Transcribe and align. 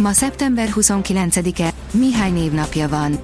Ma 0.00 0.12
szeptember 0.12 0.68
29-e, 0.74 1.72
Mihály 1.90 2.30
névnapja 2.30 2.88
van. 2.88 3.18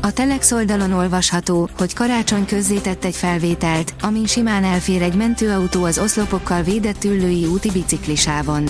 A 0.00 0.12
Telex 0.12 0.52
oldalon 0.52 0.92
olvasható, 0.92 1.68
hogy 1.78 1.94
karácsony 1.94 2.46
közzétett 2.46 3.04
egy 3.04 3.16
felvételt, 3.16 3.94
amin 4.00 4.26
simán 4.26 4.64
elfér 4.64 5.02
egy 5.02 5.14
mentőautó 5.14 5.84
az 5.84 5.98
oszlopokkal 5.98 6.62
védett 6.62 7.04
üllői 7.04 7.44
úti 7.44 7.70
biciklisávon. 7.70 8.68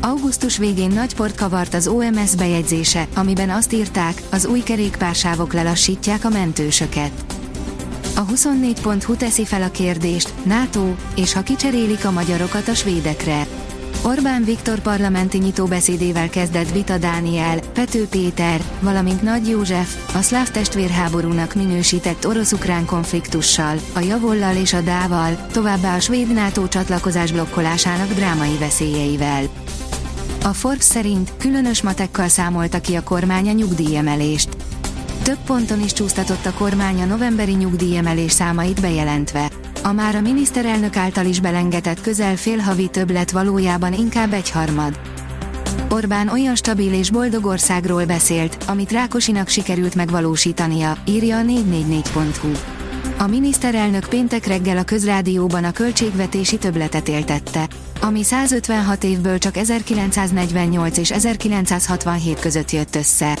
Augusztus 0.00 0.58
végén 0.58 0.90
nagy 0.90 1.14
port 1.14 1.36
kavart 1.36 1.74
az 1.74 1.86
OMS 1.86 2.34
bejegyzése, 2.34 3.06
amiben 3.14 3.50
azt 3.50 3.72
írták, 3.72 4.22
az 4.30 4.46
új 4.46 4.60
kerékpársávok 4.60 5.52
lelassítják 5.52 6.24
a 6.24 6.28
mentősöket. 6.28 7.24
A 8.16 8.26
24.hu 8.26 9.16
teszi 9.16 9.44
fel 9.44 9.62
a 9.62 9.70
kérdést, 9.70 10.32
NATO, 10.42 10.94
és 11.16 11.32
ha 11.32 11.42
kicserélik 11.42 12.04
a 12.04 12.10
magyarokat 12.10 12.68
a 12.68 12.74
svédekre. 12.74 13.46
Orbán 14.06 14.44
Viktor 14.44 14.80
parlamenti 14.80 15.38
nyitóbeszédével 15.38 16.28
kezdett 16.28 16.72
Vita 16.72 16.98
Dániel, 16.98 17.58
Pető 17.72 18.06
Péter, 18.06 18.60
valamint 18.80 19.22
Nagy 19.22 19.48
József, 19.48 20.14
a 20.14 20.22
szláv 20.22 20.50
testvérháborúnak 20.50 21.54
minősített 21.54 22.26
orosz-ukrán 22.26 22.84
konfliktussal, 22.84 23.76
a 23.94 24.00
Javollal 24.00 24.56
és 24.56 24.72
a 24.72 24.80
Dával, 24.80 25.46
továbbá 25.52 25.96
a 25.96 26.00
svéd 26.00 26.32
NATO 26.32 26.68
csatlakozás 26.68 27.32
blokkolásának 27.32 28.12
drámai 28.12 28.56
veszélyeivel. 28.58 29.42
A 30.42 30.52
Forbes 30.52 30.84
szerint 30.84 31.32
különös 31.38 31.82
matekkal 31.82 32.28
számolta 32.28 32.80
ki 32.80 32.94
a 32.94 33.02
kormány 33.02 33.48
a 33.48 33.52
nyugdíjemelést. 33.52 34.48
Több 35.22 35.38
ponton 35.46 35.82
is 35.82 35.92
csúsztatott 35.92 36.46
a 36.46 36.52
kormány 36.52 37.02
a 37.02 37.04
novemberi 37.04 37.54
nyugdíjemelés 37.54 38.32
számait 38.32 38.80
bejelentve. 38.80 39.50
A 39.86 39.92
már 39.92 40.14
a 40.14 40.20
miniszterelnök 40.20 40.96
által 40.96 41.26
is 41.26 41.40
belengetett 41.40 42.00
közel 42.00 42.36
fél 42.36 42.58
havi 42.58 42.88
többlet 42.88 43.30
valójában 43.30 43.92
inkább 43.92 44.32
egyharmad. 44.32 44.98
Orbán 45.90 46.28
olyan 46.28 46.54
stabil 46.54 46.92
és 46.92 47.10
boldog 47.10 47.46
országról 47.46 48.04
beszélt, 48.04 48.64
amit 48.66 48.92
Rákosinak 48.92 49.48
sikerült 49.48 49.94
megvalósítania, 49.94 50.96
írja 51.04 51.36
a 51.36 51.42
444.hu. 51.42 52.52
A 53.18 53.26
miniszterelnök 53.26 54.08
péntek 54.08 54.46
reggel 54.46 54.76
a 54.76 54.84
közrádióban 54.84 55.64
a 55.64 55.72
költségvetési 55.72 56.58
többletet 56.58 57.08
éltette, 57.08 57.68
ami 58.00 58.22
156 58.22 59.04
évből 59.04 59.38
csak 59.38 59.56
1948 59.56 60.98
és 60.98 61.10
1967 61.10 62.38
között 62.38 62.70
jött 62.70 62.96
össze. 62.96 63.38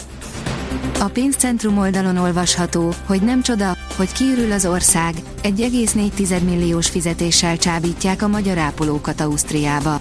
A 0.98 1.04
pénzcentrum 1.04 1.78
oldalon 1.78 2.16
olvasható, 2.16 2.94
hogy 3.06 3.22
nem 3.22 3.42
csoda, 3.42 3.76
hogy 3.96 4.12
kiürül 4.12 4.52
az 4.52 4.66
ország, 4.66 5.14
1,4 5.42 6.42
milliós 6.44 6.88
fizetéssel 6.88 7.56
csábítják 7.56 8.22
a 8.22 8.28
magyar 8.28 8.58
ápolókat 8.58 9.20
Ausztriába. 9.20 10.00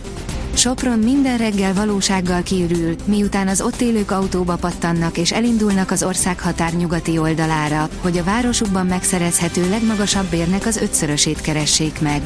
Sopron 0.54 1.00
minden 1.00 1.38
reggel 1.38 1.74
valósággal 1.74 2.42
kiürül, 2.42 2.96
miután 3.06 3.48
az 3.48 3.62
ott 3.62 3.82
élők 3.82 4.12
autóba 4.12 4.56
pattannak 4.56 5.18
és 5.18 5.32
elindulnak 5.32 5.92
az 5.92 6.04
ország 6.04 6.40
határ 6.40 6.74
nyugati 6.74 7.18
oldalára, 7.18 7.90
hogy 8.02 8.18
a 8.18 8.24
városukban 8.24 8.86
megszerezhető 8.86 9.70
legmagasabb 9.70 10.26
bérnek 10.30 10.66
az 10.66 10.78
ötszörösét 10.78 11.42
keressék 11.42 12.02
meg. 12.02 12.22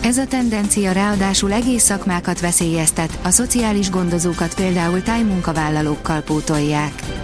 Ez 0.00 0.18
a 0.18 0.26
tendencia 0.26 0.92
ráadásul 0.92 1.52
egész 1.52 1.82
szakmákat 1.82 2.40
veszélyeztet, 2.40 3.18
a 3.22 3.30
szociális 3.30 3.90
gondozókat 3.90 4.54
például 4.54 5.02
tájmunkavállalókkal 5.02 6.20
pótolják. 6.20 7.21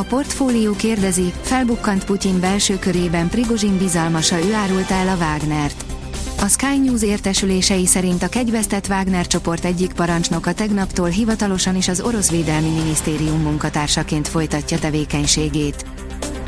A 0.00 0.02
portfólió 0.02 0.72
kérdezi, 0.72 1.32
felbukkant 1.42 2.04
Putyin 2.04 2.40
belső 2.40 2.78
körében 2.78 3.28
Prigozsin 3.28 3.78
bizalmasa 3.78 4.44
ő 4.44 4.54
árulta 4.54 4.94
el 4.94 5.08
a 5.08 5.16
Wagnert. 5.16 5.84
A 6.40 6.48
Sky 6.48 6.78
News 6.84 7.02
értesülései 7.02 7.86
szerint 7.86 8.22
a 8.22 8.28
kegyvesztett 8.28 8.88
Wagner 8.88 9.26
csoport 9.26 9.64
egyik 9.64 9.92
parancsnoka 9.92 10.52
tegnaptól 10.54 11.08
hivatalosan 11.08 11.76
is 11.76 11.88
az 11.88 12.00
orosz 12.00 12.30
védelmi 12.30 12.68
minisztérium 12.68 13.40
munkatársaként 13.40 14.28
folytatja 14.28 14.78
tevékenységét. 14.78 15.84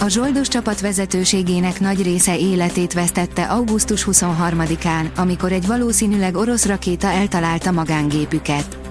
A 0.00 0.08
zsoldos 0.08 0.48
csapat 0.48 0.80
vezetőségének 0.80 1.80
nagy 1.80 2.02
része 2.02 2.38
életét 2.38 2.92
vesztette 2.92 3.44
augusztus 3.44 4.06
23-án, 4.10 5.12
amikor 5.16 5.52
egy 5.52 5.66
valószínűleg 5.66 6.36
orosz 6.36 6.66
rakéta 6.66 7.06
eltalálta 7.06 7.70
magángépüket. 7.70 8.81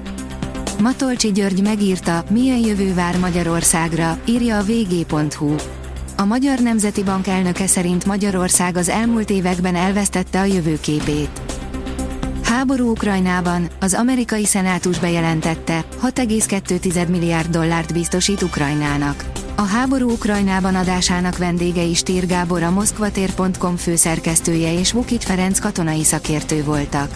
Matolcsi 0.82 1.32
György 1.32 1.62
megírta, 1.62 2.24
milyen 2.30 2.58
jövő 2.58 2.94
vár 2.94 3.18
Magyarországra, 3.18 4.18
írja 4.26 4.58
a 4.58 4.64
vg.hu. 4.64 5.56
A 6.18 6.26
Magyar 6.26 6.60
Nemzeti 6.60 7.04
Bank 7.04 7.28
elnöke 7.28 7.68
szerint 7.68 8.06
Magyarország 8.06 8.78
az 8.78 8.90
elmúlt 8.90 9.30
években 9.30 9.76
elvesztette 9.76 10.40
a 10.40 10.44
jövőképét. 10.44 11.42
Háború 12.44 12.90
Ukrajnában, 12.90 13.70
az 13.80 13.94
amerikai 13.94 14.46
szenátus 14.46 15.00
bejelentette, 15.00 15.86
6,2 16.04 17.08
milliárd 17.08 17.50
dollárt 17.50 17.94
biztosít 17.94 18.42
Ukrajnának. 18.42 19.26
A 19.56 19.64
háború 19.64 20.10
Ukrajnában 20.10 20.76
adásának 20.76 21.38
vendége 21.38 21.84
is 21.84 22.04
Tír 22.04 22.26
Gábor 22.26 22.64
a 22.64 22.72
moszkvatér.com 22.72 23.76
főszerkesztője 23.76 24.80
és 24.80 24.92
Vukic 24.92 25.26
Ferenc 25.26 25.60
katonai 25.60 26.04
szakértő 26.04 26.64
voltak. 26.64 27.10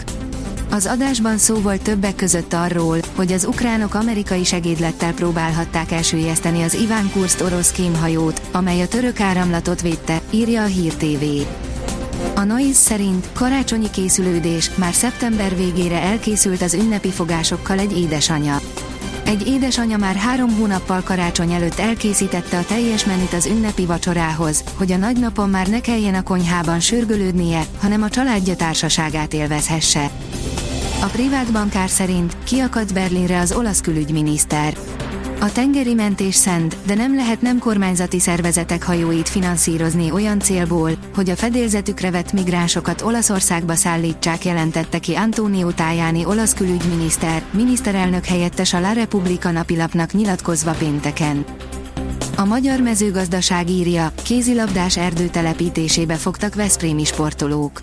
Az 0.70 0.86
adásban 0.86 1.38
szó 1.38 1.54
volt 1.54 1.82
többek 1.82 2.16
között 2.16 2.52
arról, 2.52 2.98
hogy 3.14 3.32
az 3.32 3.44
ukránok 3.44 3.94
amerikai 3.94 4.44
segédlettel 4.44 5.12
próbálhatták 5.12 5.92
elsüllyeszteni 5.92 6.62
az 6.62 6.74
Iván 6.74 7.10
Kurst 7.10 7.40
orosz 7.40 7.70
kémhajót, 7.70 8.40
amely 8.52 8.80
a 8.80 8.88
török 8.88 9.20
áramlatot 9.20 9.82
védte, 9.82 10.20
írja 10.30 10.62
a 10.62 10.66
Hír 10.66 10.94
TV. 10.94 11.24
A 12.34 12.44
Noise 12.44 12.72
szerint 12.72 13.28
karácsonyi 13.32 13.90
készülődés 13.90 14.70
már 14.74 14.94
szeptember 14.94 15.56
végére 15.56 16.00
elkészült 16.00 16.62
az 16.62 16.74
ünnepi 16.74 17.10
fogásokkal 17.10 17.78
egy 17.78 17.98
édesanya. 17.98 18.60
Egy 19.24 19.46
édesanya 19.46 19.96
már 19.96 20.16
három 20.16 20.56
hónappal 20.56 21.02
karácsony 21.02 21.52
előtt 21.52 21.78
elkészítette 21.78 22.58
a 22.58 22.64
teljes 22.64 23.04
menüt 23.04 23.32
az 23.32 23.46
ünnepi 23.46 23.86
vacsorához, 23.86 24.64
hogy 24.74 24.92
a 24.92 24.96
nagynapon 24.96 25.50
már 25.50 25.66
ne 25.66 25.80
kelljen 25.80 26.14
a 26.14 26.22
konyhában 26.22 26.80
sürgölődnie, 26.80 27.62
hanem 27.80 28.02
a 28.02 28.08
családja 28.08 28.56
társaságát 28.56 29.32
élvezhesse. 29.32 30.10
A 31.00 31.06
privát 31.06 31.52
bankár 31.52 31.88
szerint 31.88 32.36
kiakadt 32.44 32.94
Berlinre 32.94 33.40
az 33.40 33.52
olasz 33.52 33.80
külügyminiszter. 33.80 34.76
A 35.40 35.52
tengeri 35.52 35.94
mentés 35.94 36.34
szent, 36.34 36.76
de 36.86 36.94
nem 36.94 37.14
lehet 37.14 37.40
nem 37.40 37.58
kormányzati 37.58 38.18
szervezetek 38.20 38.82
hajóit 38.82 39.28
finanszírozni 39.28 40.10
olyan 40.10 40.40
célból, 40.40 40.90
hogy 41.14 41.30
a 41.30 41.36
fedélzetükre 41.36 42.10
vett 42.10 42.32
migránsokat 42.32 43.02
Olaszországba 43.02 43.74
szállítsák 43.74 44.44
jelentette 44.44 44.98
ki 44.98 45.14
Antonio 45.14 45.70
Tajani 45.70 46.24
olasz 46.24 46.54
külügyminiszter, 46.54 47.42
miniszterelnök 47.50 48.24
helyettes 48.24 48.72
a 48.72 48.80
La 48.80 48.92
Repubblica 48.92 49.50
napilapnak 49.50 50.12
nyilatkozva 50.12 50.72
pénteken. 50.72 51.44
A 52.36 52.44
magyar 52.44 52.80
mezőgazdaság 52.80 53.70
írja, 53.70 54.12
kézilabdás 54.22 54.96
erdő 54.96 55.26
telepítésébe 55.26 56.14
fogtak 56.14 56.54
Veszprémi 56.54 57.04
sportolók. 57.04 57.82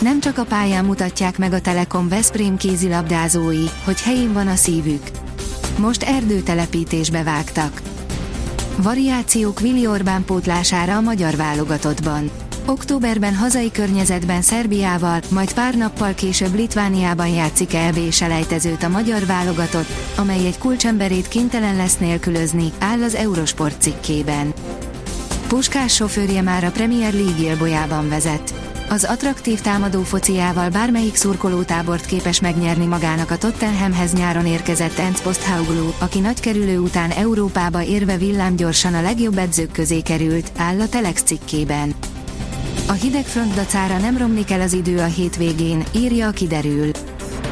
Nem 0.00 0.20
csak 0.20 0.38
a 0.38 0.44
pályán 0.44 0.84
mutatják 0.84 1.38
meg 1.38 1.52
a 1.52 1.60
Telekom 1.60 2.08
Veszprém 2.08 2.56
kézilabdázói, 2.56 3.64
hogy 3.84 4.00
helyén 4.00 4.32
van 4.32 4.46
a 4.46 4.54
szívük. 4.54 5.02
Most 5.78 6.02
erdőtelepítésbe 6.02 7.22
vágtak. 7.22 7.82
Variációk 8.76 9.60
Vili 9.60 9.86
Orbán 9.86 10.24
pótlására 10.24 10.96
a 10.96 11.00
magyar 11.00 11.36
válogatottban. 11.36 12.30
Októberben 12.66 13.34
hazai 13.34 13.70
környezetben 13.70 14.42
Szerbiával, 14.42 15.20
majd 15.30 15.54
pár 15.54 15.74
nappal 15.74 16.14
később 16.14 16.54
Litvániában 16.54 17.28
játszik 17.28 17.74
EB 17.74 18.10
selejtezőt 18.10 18.82
a 18.82 18.88
magyar 18.88 19.26
válogatott, 19.26 19.88
amely 20.16 20.46
egy 20.46 20.58
kulcsemberét 20.58 21.28
kénytelen 21.28 21.76
lesz 21.76 21.98
nélkülözni, 21.98 22.72
áll 22.78 23.02
az 23.02 23.14
Eurosport 23.14 23.82
cikkében. 23.82 24.52
Puskás 25.46 25.94
sofőrje 25.94 26.42
már 26.42 26.64
a 26.64 26.70
Premier 26.70 27.12
League 27.12 27.42
élbolyában 27.42 28.08
vezet. 28.08 28.54
Az 28.90 29.04
attraktív 29.04 29.60
támadó 29.60 30.02
fociával 30.02 30.68
bármelyik 30.68 31.14
szurkolótábort 31.14 32.06
képes 32.06 32.40
megnyerni 32.40 32.86
magának 32.86 33.30
a 33.30 33.36
Tottenhamhez 33.38 34.12
nyáron 34.12 34.46
érkezett 34.46 34.98
Ernst 34.98 35.22
Posthauglu, 35.22 35.92
aki 35.98 36.18
nagykerülő 36.18 36.78
után 36.78 37.10
Európába 37.10 37.82
érve 37.82 38.16
villámgyorsan 38.16 38.94
a 38.94 39.02
legjobb 39.02 39.38
edzők 39.38 39.72
közé 39.72 40.00
került, 40.00 40.52
áll 40.56 40.80
a 40.80 40.88
Telex 40.88 41.22
cikkében. 41.22 41.94
A 42.88 42.92
hideg 42.92 43.24
front 43.24 43.54
dacára 43.54 43.98
nem 43.98 44.18
romlik 44.18 44.50
el 44.50 44.60
az 44.60 44.72
idő 44.72 44.98
a 44.98 45.04
hétvégén, 45.04 45.84
írja 45.96 46.26
a 46.26 46.30
kiderül. 46.30 46.90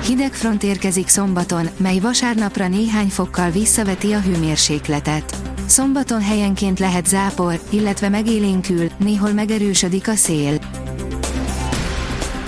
Hideg 0.07 0.33
front 0.33 0.63
érkezik 0.63 1.09
szombaton, 1.09 1.69
mely 1.77 1.99
vasárnapra 1.99 2.69
néhány 2.69 3.09
fokkal 3.09 3.51
visszaveti 3.51 4.13
a 4.13 4.21
hőmérsékletet. 4.21 5.37
Szombaton 5.67 6.23
helyenként 6.23 6.79
lehet 6.79 7.07
zápor, 7.07 7.61
illetve 7.71 8.09
megélénkül, 8.09 8.89
néhol 8.99 9.33
megerősödik 9.33 10.09
a 10.09 10.15
szél. 10.15 10.59